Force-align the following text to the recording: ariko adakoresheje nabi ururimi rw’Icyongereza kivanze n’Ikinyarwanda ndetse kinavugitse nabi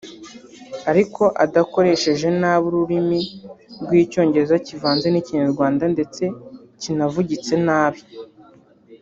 ariko 0.91 1.23
adakoresheje 1.43 2.27
nabi 2.39 2.65
ururimi 2.69 3.21
rw’Icyongereza 3.83 4.55
kivanze 4.67 5.07
n’Ikinyarwanda 5.09 5.83
ndetse 5.93 6.23
kinavugitse 6.81 7.53
nabi 7.67 8.01